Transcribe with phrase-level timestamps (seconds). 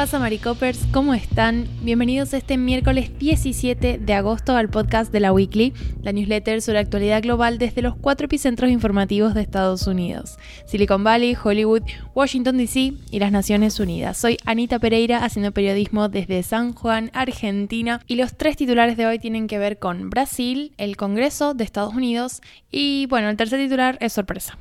[0.00, 0.86] pasa, Maricopers?
[0.94, 1.68] ¿Cómo están?
[1.82, 7.20] Bienvenidos este miércoles 17 de agosto al podcast de la Weekly, la newsletter sobre actualidad
[7.20, 11.82] global desde los cuatro epicentros informativos de Estados Unidos: Silicon Valley, Hollywood,
[12.14, 14.16] Washington DC y las Naciones Unidas.
[14.16, 19.18] Soy Anita Pereira haciendo periodismo desde San Juan, Argentina, y los tres titulares de hoy
[19.18, 23.98] tienen que ver con Brasil, el Congreso de Estados Unidos y, bueno, el tercer titular
[24.00, 24.56] es sorpresa.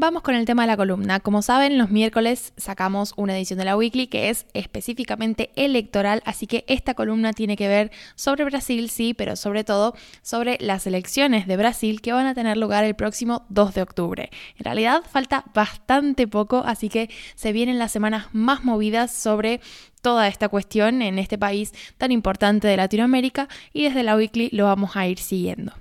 [0.00, 1.18] Vamos con el tema de la columna.
[1.18, 6.46] Como saben, los miércoles sacamos una edición de la Weekly que es específicamente electoral, así
[6.46, 11.48] que esta columna tiene que ver sobre Brasil, sí, pero sobre todo sobre las elecciones
[11.48, 14.30] de Brasil que van a tener lugar el próximo 2 de octubre.
[14.56, 19.60] En realidad falta bastante poco, así que se vienen las semanas más movidas sobre
[20.00, 24.66] toda esta cuestión en este país tan importante de Latinoamérica y desde la Weekly lo
[24.66, 25.72] vamos a ir siguiendo.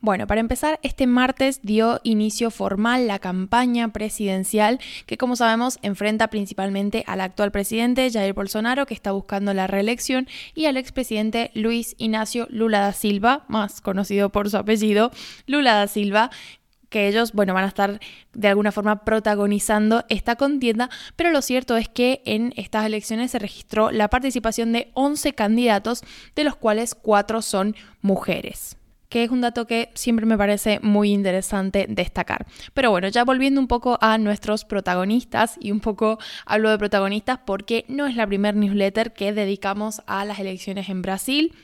[0.00, 6.28] Bueno, para empezar, este martes dio inicio formal la campaña presidencial que, como sabemos, enfrenta
[6.28, 11.96] principalmente al actual presidente Jair Bolsonaro, que está buscando la reelección, y al expresidente Luis
[11.98, 15.10] Ignacio Lula da Silva, más conocido por su apellido,
[15.46, 16.30] Lula da Silva,
[16.90, 17.98] que ellos, bueno, van a estar
[18.34, 23.40] de alguna forma protagonizando esta contienda, pero lo cierto es que en estas elecciones se
[23.40, 26.04] registró la participación de 11 candidatos,
[26.36, 28.77] de los cuales 4 son mujeres
[29.08, 32.46] que es un dato que siempre me parece muy interesante destacar.
[32.74, 37.40] Pero bueno, ya volviendo un poco a nuestros protagonistas, y un poco hablo de protagonistas
[37.44, 41.54] porque no es la primer newsletter que dedicamos a las elecciones en Brasil.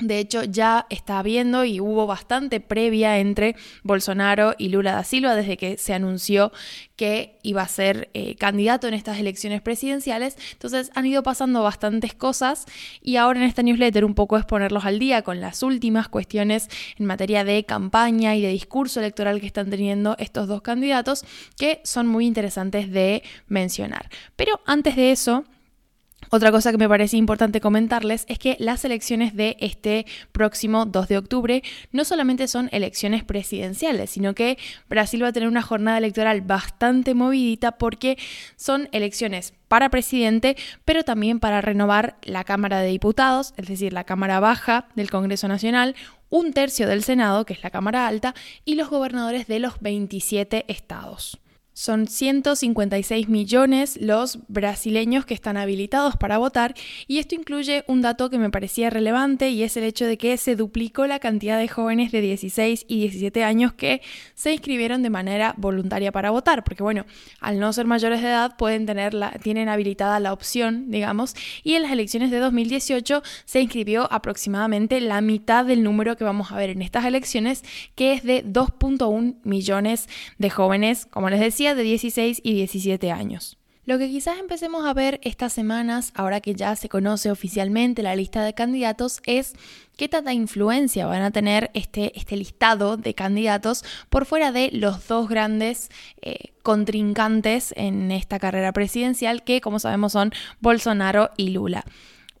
[0.00, 5.34] De hecho, ya está habiendo y hubo bastante previa entre Bolsonaro y Lula da Silva
[5.34, 6.52] desde que se anunció
[6.96, 10.36] que iba a ser eh, candidato en estas elecciones presidenciales.
[10.52, 12.66] Entonces han ido pasando bastantes cosas
[13.02, 16.68] y ahora en esta newsletter un poco es ponerlos al día con las últimas cuestiones
[16.98, 21.24] en materia de campaña y de discurso electoral que están teniendo estos dos candidatos
[21.58, 24.08] que son muy interesantes de mencionar.
[24.36, 25.44] Pero antes de eso,
[26.30, 31.08] otra cosa que me parece importante comentarles es que las elecciones de este próximo 2
[31.08, 34.56] de octubre no solamente son elecciones presidenciales, sino que
[34.88, 38.16] Brasil va a tener una jornada electoral bastante movidita porque
[38.54, 44.04] son elecciones para presidente, pero también para renovar la Cámara de Diputados, es decir, la
[44.04, 45.96] Cámara Baja del Congreso Nacional,
[46.28, 50.64] un tercio del Senado, que es la Cámara Alta, y los gobernadores de los 27
[50.68, 51.40] estados.
[51.80, 56.74] Son 156 millones los brasileños que están habilitados para votar
[57.06, 60.36] y esto incluye un dato que me parecía relevante y es el hecho de que
[60.36, 64.02] se duplicó la cantidad de jóvenes de 16 y 17 años que
[64.34, 67.06] se inscribieron de manera voluntaria para votar, porque bueno,
[67.40, 71.76] al no ser mayores de edad pueden tener la, tienen habilitada la opción, digamos, y
[71.76, 76.56] en las elecciones de 2018 se inscribió aproximadamente la mitad del número que vamos a
[76.56, 77.64] ver en estas elecciones,
[77.94, 83.56] que es de 2.1 millones de jóvenes, como les decía, de 16 y 17 años.
[83.86, 88.14] Lo que quizás empecemos a ver estas semanas, ahora que ya se conoce oficialmente la
[88.14, 89.54] lista de candidatos, es
[89.96, 95.08] qué tanta influencia van a tener este, este listado de candidatos por fuera de los
[95.08, 95.90] dos grandes
[96.22, 101.84] eh, contrincantes en esta carrera presidencial, que como sabemos son Bolsonaro y Lula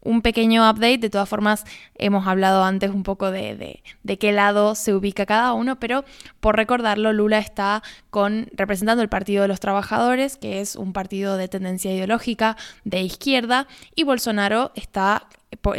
[0.02, 0.98] un pequeño update.
[0.98, 1.64] De todas formas,
[1.96, 6.04] hemos hablado antes un poco de, de, qué lado se ubica cada uno, pero
[6.40, 11.36] por recordarlo, Lula está con, representando el Partido de los Trabajadores, que es un partido
[11.36, 15.26] de tendencia ideológica de izquierda, y Bolsonaro está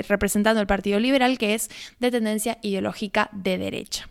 [0.07, 4.10] representando el Partido Liberal, que es de tendencia ideológica de derecha.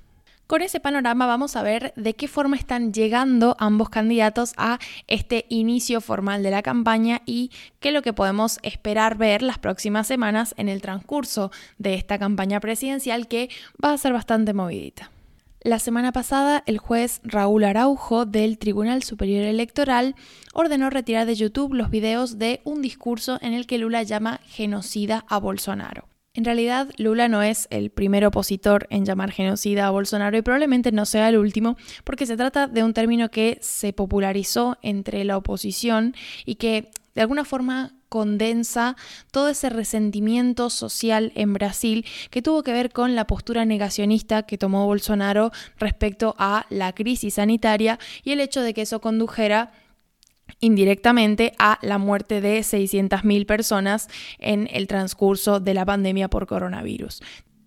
[0.50, 5.47] Con ese panorama vamos a ver de qué forma están llegando ambos candidatos a este
[5.49, 10.09] inicio formal de la campaña y qué es lo que podemos esperar ver las próximas
[10.09, 13.49] semanas en el transcurso de esta campaña presidencial que
[13.81, 15.12] va a ser bastante movidita.
[15.62, 20.16] La semana pasada, el juez Raúl Araujo del Tribunal Superior Electoral
[20.53, 25.25] ordenó retirar de YouTube los videos de un discurso en el que Lula llama genocida
[25.28, 26.09] a Bolsonaro.
[26.41, 30.91] En realidad, Lula no es el primer opositor en llamar genocida a Bolsonaro y probablemente
[30.91, 35.37] no sea el último, porque se trata de un término que se popularizó entre la
[35.37, 36.15] oposición
[36.47, 38.97] y que de alguna forma condensa
[39.31, 44.57] todo ese resentimiento social en Brasil que tuvo que ver con la postura negacionista que
[44.57, 49.72] tomó Bolsonaro respecto a la crisis sanitaria y el hecho de que eso condujera
[50.59, 54.09] indirectamente a la muerte de 600.000 personas
[54.39, 57.23] en el transcurso de la pandemia por coronavirus.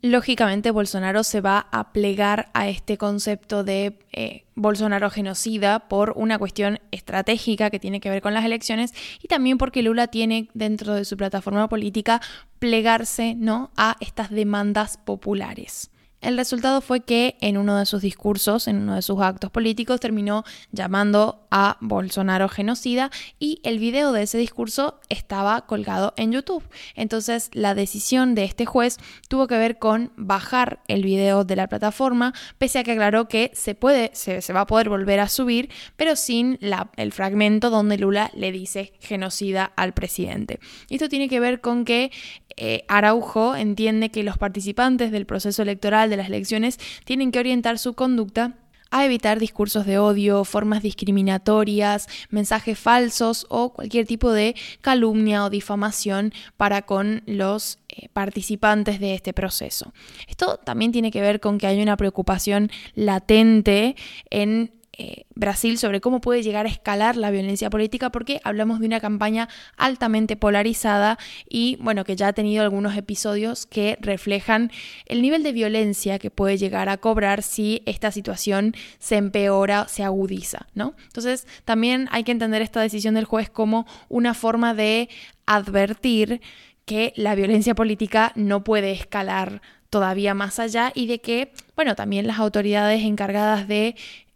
[0.06, 6.38] Lógicamente, Bolsonaro se va a plegar a este concepto de eh, Bolsonaro genocida por una
[6.38, 10.94] cuestión estratégica que tiene que ver con las elecciones y también porque Lula tiene dentro
[10.94, 12.20] de su plataforma política
[12.60, 13.72] plegarse ¿no?
[13.78, 15.90] a estas demandas populares.
[16.24, 20.00] El resultado fue que en uno de sus discursos, en uno de sus actos políticos,
[20.00, 26.64] terminó llamando a Bolsonaro genocida y el video de ese discurso estaba colgado en YouTube.
[26.96, 31.68] Entonces la decisión de este juez tuvo que ver con bajar el video de la
[31.68, 35.70] plataforma, pese a que aclaró que se puede, se, va a poder volver a subir,
[35.98, 36.58] pero sin
[36.96, 40.62] el fragmento donde Lula le dice genocida al presidente.
[40.90, 42.12] Esto tiene que ver con que
[42.56, 47.80] eh, Araujo entiende que los participantes del proceso electoral de las elecciones tienen que orientar
[47.80, 48.54] su conducta
[48.94, 55.50] a evitar discursos de odio, formas discriminatorias, mensajes falsos o cualquier tipo de calumnia o
[55.50, 59.94] difamación para con los eh, participantes de este proceso.
[60.28, 63.96] Esto también tiene que ver con que hay una preocupación latente
[64.30, 68.86] en eh, Brasil sobre cómo puede llegar a escalar la violencia política porque hablamos de
[68.86, 71.18] una campaña altamente polarizada
[71.50, 74.72] y bueno que ya ha tenido algunos episodios que reflejan
[75.08, 80.04] el nivel de violencia que puede llegar a cobrar si esta situación se empeora, se
[80.04, 80.94] agudiza, ¿no?
[81.06, 85.10] Entonces también hay que entender esta decisión del juez como una forma de
[85.48, 86.40] advertir
[86.86, 92.26] que la violencia política no puede escalar todavía más allá y de que, bueno, también
[92.26, 93.96] las autoridades encargadas de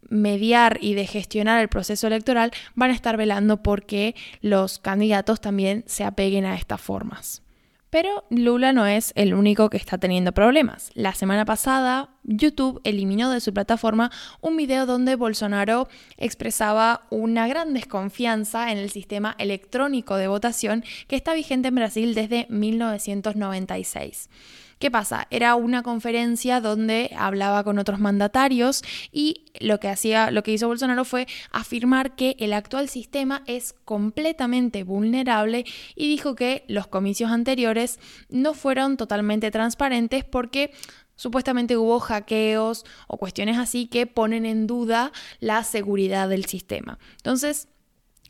[0.10, 5.84] mediar y de gestionar el proceso electoral van a estar velando porque los candidatos también
[5.88, 7.42] se apeguen a estas formas.
[7.90, 10.92] Pero Lula no es el único que está teniendo problemas.
[10.94, 14.12] La semana pasada, YouTube eliminó de su plataforma
[14.42, 21.16] un video donde Bolsonaro expresaba una gran desconfianza en el sistema electrónico de votación que
[21.16, 24.30] está vigente en Brasil desde 1996.
[24.80, 25.28] ¿Qué pasa?
[25.32, 30.68] Era una conferencia donde hablaba con otros mandatarios y lo que hacía, lo que hizo
[30.68, 35.66] Bolsonaro fue afirmar que el actual sistema es completamente vulnerable
[35.96, 40.72] y dijo que los comicios anteriores no fueron totalmente transparentes porque
[41.16, 47.00] supuestamente hubo hackeos o cuestiones así que ponen en duda la seguridad del sistema.
[47.18, 47.68] Entonces,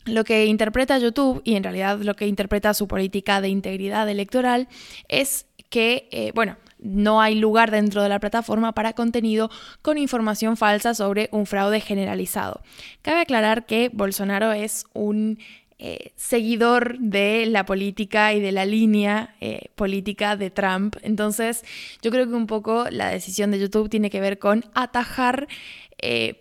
[0.06, 4.68] lo que interpreta YouTube y en realidad lo que interpreta su política de integridad electoral
[5.08, 9.50] es que, eh, bueno, no hay lugar dentro de la plataforma para contenido
[9.82, 12.62] con información falsa sobre un fraude generalizado.
[13.02, 15.38] Cabe aclarar que Bolsonaro es un
[15.80, 20.96] eh, seguidor de la política y de la línea eh, política de Trump.
[21.02, 21.64] Entonces,
[22.00, 25.48] yo creo que un poco la decisión de YouTube tiene que ver con atajar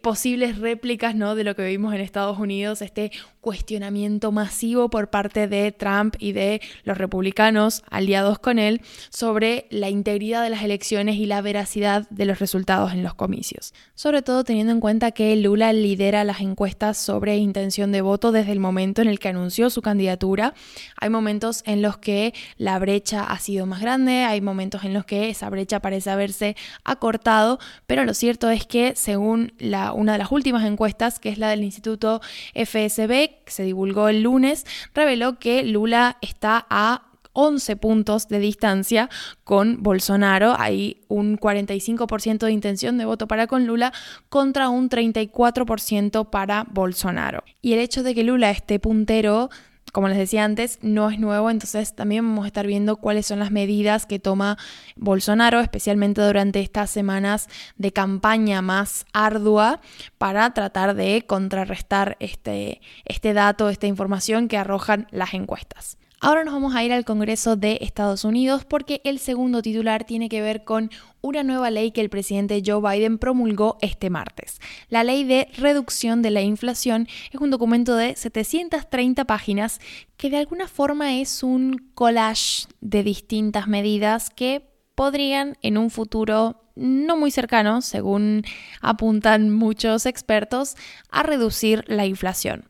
[0.03, 1.33] posibles réplicas ¿no?
[1.33, 3.11] de lo que vimos en Estados Unidos, este
[3.47, 9.89] cuestionamiento masivo por parte de Trump y de los republicanos aliados con él sobre la
[9.89, 13.73] integridad de las elecciones y la veracidad de los resultados en los comicios.
[13.95, 18.51] Sobre todo teniendo en cuenta que Lula lidera las encuestas sobre intención de voto desde
[18.51, 20.53] el momento en el que anunció su candidatura.
[20.99, 25.05] Hay momentos en los que la brecha ha sido más grande, hay momentos en los
[25.05, 30.17] que esa brecha parece haberse acortado, pero lo cierto es que según la, una de
[30.17, 32.19] las últimas encuestas, que es la del Instituto
[32.53, 37.03] FSB, que se divulgó el lunes, reveló que Lula está a
[37.37, 39.09] 11 puntos de distancia
[39.43, 40.55] con Bolsonaro.
[40.57, 43.93] Hay un 45% de intención de voto para con Lula
[44.29, 47.43] contra un 34% para Bolsonaro.
[47.61, 49.51] Y el hecho de que Lula esté puntero
[49.97, 53.39] como les decía antes, no es nuevo, entonces también vamos a estar viendo cuáles son
[53.39, 54.59] las medidas que toma
[54.95, 59.81] Bolsonaro, especialmente durante estas semanas de campaña más ardua,
[60.19, 65.97] para tratar de contrarrestar este, este dato, esta información que arrojan las encuestas.
[66.19, 70.29] Ahora nos vamos a ir al Congreso de Estados Unidos porque el segundo titular tiene
[70.29, 70.89] que ver con
[71.21, 74.59] una nueva ley que el presidente Joe Biden promulgó este martes.
[74.89, 79.79] La ley de reducción de la inflación es un documento de 730 páginas
[80.17, 86.63] que de alguna forma es un collage de distintas medidas que podrían en un futuro
[86.75, 88.43] no muy cercano, según
[88.81, 90.77] apuntan muchos expertos,
[91.11, 92.67] a reducir la inflación.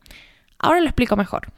[0.60, 1.54] Ahora lo explico mejor.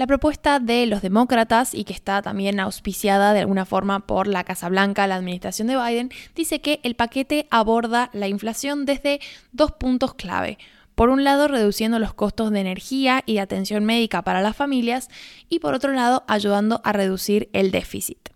[0.00, 4.44] La propuesta de los demócratas, y que está también auspiciada de alguna forma por la
[4.44, 9.20] Casa Blanca, la administración de Biden, dice que el paquete aborda la inflación desde
[9.52, 10.56] dos puntos clave.
[10.94, 15.10] Por un lado, reduciendo los costos de energía y de atención médica para las familias,
[15.50, 18.30] y por otro lado, ayudando a reducir el déficit.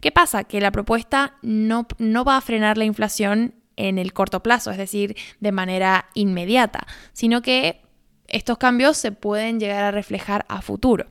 [0.00, 0.44] ¿Qué pasa?
[0.44, 4.78] Que la propuesta no, no va a frenar la inflación en el corto plazo, es
[4.78, 7.82] decir, de manera inmediata, sino que
[8.32, 11.06] estos cambios se pueden llegar a reflejar a futuro.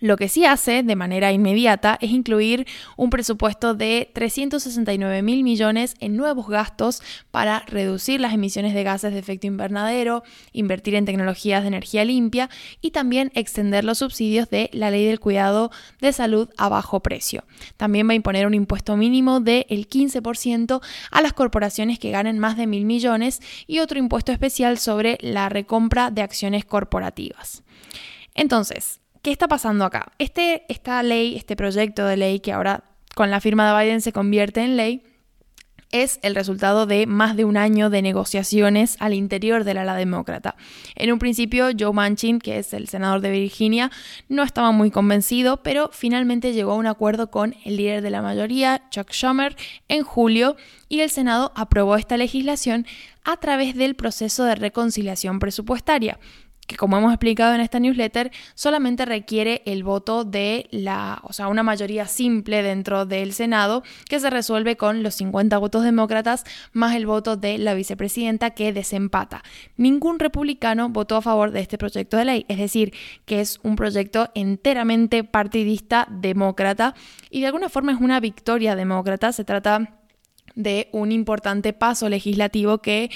[0.00, 2.66] Lo que sí hace de manera inmediata es incluir
[2.96, 9.12] un presupuesto de 369 mil millones en nuevos gastos para reducir las emisiones de gases
[9.12, 12.48] de efecto invernadero, invertir en tecnologías de energía limpia
[12.80, 17.44] y también extender los subsidios de la ley del cuidado de salud a bajo precio.
[17.76, 20.80] También va a imponer un impuesto mínimo del 15%
[21.10, 25.50] a las corporaciones que ganen más de mil millones y otro impuesto especial sobre la
[25.50, 27.62] recompra de acciones corporativas.
[28.34, 30.12] Entonces, ¿Qué está pasando acá?
[30.18, 32.84] Este, esta ley, este proyecto de ley que ahora
[33.14, 35.02] con la firma de Biden se convierte en ley,
[35.92, 40.54] es el resultado de más de un año de negociaciones al interior del ala demócrata.
[40.94, 43.90] En un principio, Joe Manchin, que es el senador de Virginia,
[44.28, 48.22] no estaba muy convencido, pero finalmente llegó a un acuerdo con el líder de la
[48.22, 49.56] mayoría, Chuck Schumer,
[49.88, 50.56] en julio
[50.88, 52.86] y el Senado aprobó esta legislación
[53.24, 56.18] a través del proceso de reconciliación presupuestaria
[56.70, 61.48] que como hemos explicado en esta newsletter, solamente requiere el voto de la, o sea,
[61.48, 66.94] una mayoría simple dentro del Senado que se resuelve con los 50 votos demócratas más
[66.94, 69.42] el voto de la vicepresidenta que desempata.
[69.76, 73.74] Ningún republicano votó a favor de este proyecto de ley, es decir, que es un
[73.74, 76.94] proyecto enteramente partidista demócrata
[77.30, 79.98] y de alguna forma es una victoria demócrata, se trata
[80.54, 83.10] de un importante paso legislativo que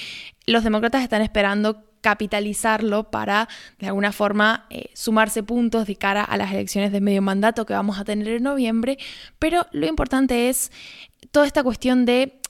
[0.45, 6.37] los demócratas están esperando capitalizarlo para de alguna forma eh, sumarse puntos de cara a
[6.37, 8.99] las elecciones de medio mandato que vamos a tener en noviembre,
[9.39, 10.71] pero lo importante es
[11.31, 12.43] toda esta cuestión de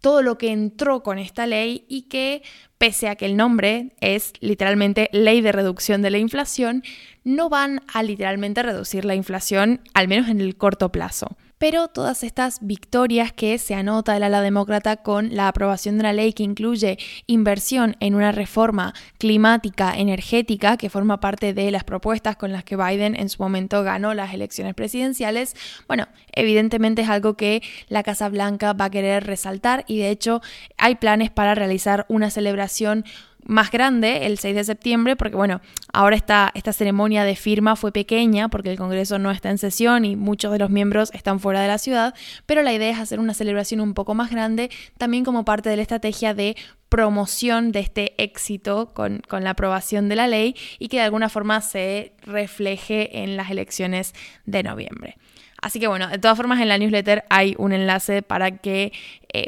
[0.00, 2.42] todo lo que entró con esta ley y que,
[2.78, 6.82] pese a que el nombre es literalmente ley de reducción de la inflación,
[7.22, 11.36] no van a literalmente reducir la inflación, al menos en el corto plazo.
[11.58, 16.12] Pero todas estas victorias que se anota el ala demócrata con la aprobación de una
[16.12, 22.36] ley que incluye inversión en una reforma climática energética que forma parte de las propuestas
[22.36, 25.56] con las que Biden en su momento ganó las elecciones presidenciales,
[25.88, 30.42] bueno, evidentemente es algo que la Casa Blanca va a querer resaltar y de hecho
[30.76, 33.04] hay planes para realizar una celebración
[33.46, 35.60] más grande el 6 de septiembre, porque bueno,
[35.92, 40.04] ahora esta, esta ceremonia de firma fue pequeña porque el Congreso no está en sesión
[40.04, 42.14] y muchos de los miembros están fuera de la ciudad,
[42.46, 45.76] pero la idea es hacer una celebración un poco más grande, también como parte de
[45.76, 46.56] la estrategia de
[46.88, 51.28] promoción de este éxito con, con, la aprobación de la ley y que de alguna
[51.28, 55.16] forma se refleje en las elecciones de noviembre.
[55.60, 58.92] Así que bueno, de todas formas en la newsletter hay un enlace para que
[59.32, 59.46] eh,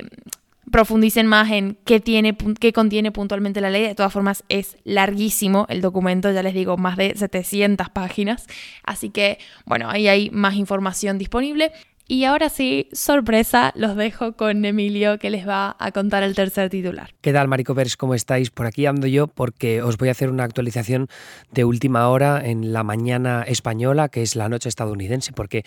[0.70, 3.82] profundicen más en qué, tiene, qué contiene puntualmente la ley.
[3.82, 8.46] De todas formas, es larguísimo el documento, ya les digo, más de 700 páginas.
[8.84, 11.72] Así que, bueno, ahí hay más información disponible.
[12.10, 16.70] Y ahora sí, sorpresa, los dejo con Emilio que les va a contar el tercer
[16.70, 17.10] titular.
[17.20, 17.98] ¿Qué tal, Maricovers?
[17.98, 18.48] ¿Cómo estáis?
[18.48, 21.08] Por aquí ando yo porque os voy a hacer una actualización
[21.52, 25.66] de última hora en la mañana española, que es la noche estadounidense, porque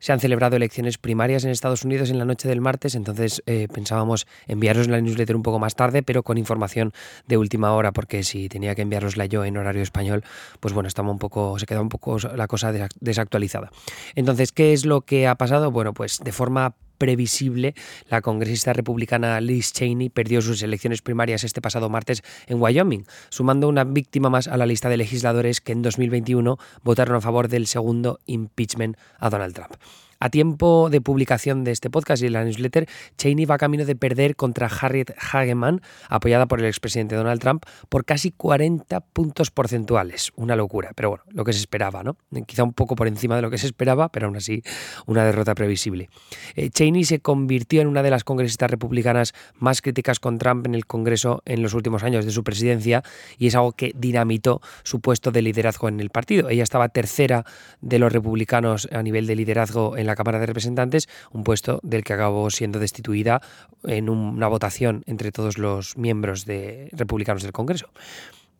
[0.00, 3.68] se han celebrado elecciones primarias en Estados Unidos en la noche del martes, entonces eh,
[3.72, 6.92] pensábamos enviaros la newsletter un poco más tarde, pero con información
[7.28, 10.24] de última hora, porque si tenía que enviarosla yo en horario español,
[10.58, 13.70] pues bueno, un poco, se queda un poco la cosa desactualizada.
[14.14, 15.70] Entonces, ¿qué es lo que ha pasado?
[15.70, 17.74] Bueno, pues de forma previsible,
[18.10, 23.68] la congresista republicana Liz Cheney perdió sus elecciones primarias este pasado martes en Wyoming, sumando
[23.68, 27.66] una víctima más a la lista de legisladores que en 2021 votaron a favor del
[27.66, 29.72] segundo impeachment a Donald Trump.
[30.22, 32.86] A tiempo de publicación de este podcast y de la newsletter,
[33.16, 38.04] Cheney va camino de perder contra Harriet Hageman, apoyada por el expresidente Donald Trump, por
[38.04, 40.32] casi 40 puntos porcentuales.
[40.36, 42.18] Una locura, pero bueno, lo que se esperaba, ¿no?
[42.46, 44.62] Quizá un poco por encima de lo que se esperaba, pero aún así
[45.06, 46.10] una derrota previsible.
[46.54, 50.74] Eh, Cheney se convirtió en una de las congresistas republicanas más críticas con Trump en
[50.74, 53.02] el Congreso en los últimos años de su presidencia
[53.38, 56.50] y es algo que dinamitó su puesto de liderazgo en el partido.
[56.50, 57.46] Ella estaba tercera
[57.80, 62.04] de los republicanos a nivel de liderazgo en la Cámara de Representantes, un puesto del
[62.04, 63.40] que acabó siendo destituida
[63.84, 67.88] en una votación entre todos los miembros de republicanos del Congreso.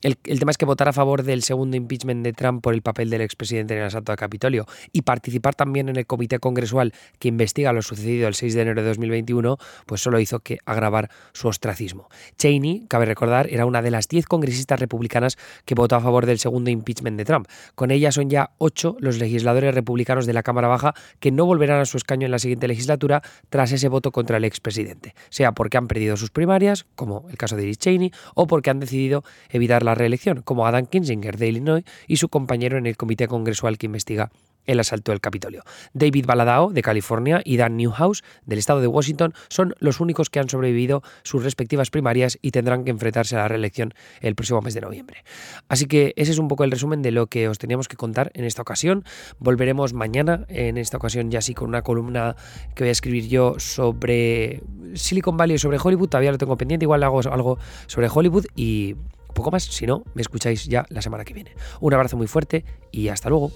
[0.02, 3.11] El, tema es que votar a favor del segundo impeachment de Trump por el papel
[3.11, 7.28] del expresidente en el asalto al Capitolio y participar también en el comité congresual que
[7.28, 11.49] investiga lo sucedido el 6 de enero de 2021, pues solo hizo que agravar su
[11.49, 12.09] ostracismo.
[12.38, 16.38] Cheney, cabe recordar, era una de las 10 congresistas republicanas que votó a favor del
[16.38, 17.47] segundo impeachment de Trump.
[17.75, 21.80] Con ella son ya 8 los legisladores republicanos de la Cámara Baja que no volverán
[21.80, 25.76] a su escaño en la siguiente legislatura tras ese voto contra el expresidente, sea porque
[25.76, 29.83] han perdido sus primarias, como el caso de Liz Cheney, o porque han decidido evitar
[29.90, 33.87] la reelección, como Adam Kinzinger de Illinois y su compañero en el comité congresual que
[33.87, 34.30] investiga
[34.66, 35.62] el asalto del Capitolio.
[35.94, 40.38] David Baladao, de California, y Dan Newhouse, del estado de Washington, son los únicos que
[40.38, 44.75] han sobrevivido sus respectivas primarias y tendrán que enfrentarse a la reelección el próximo mes
[44.75, 45.25] de noviembre.
[45.68, 48.30] Así que ese es un poco el resumen de lo que os teníamos que contar
[48.35, 49.04] en esta ocasión.
[49.38, 52.37] Volveremos mañana, en esta ocasión ya sí con una columna
[52.75, 54.62] que voy a escribir yo sobre
[54.94, 58.97] Silicon Valley, sobre Hollywood, todavía lo tengo pendiente, igual hago algo sobre Hollywood y
[59.33, 61.53] poco más, si no, me escucháis ya la semana que viene.
[61.81, 63.53] Un abrazo muy fuerte y hasta luego.